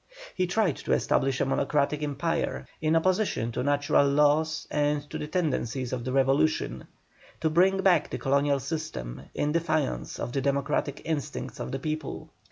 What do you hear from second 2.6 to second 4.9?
in opposition to natural laws